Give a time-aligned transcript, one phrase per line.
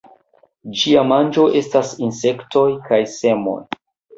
[0.83, 3.59] Ĝia manĝo estas insektoj kaj semoj.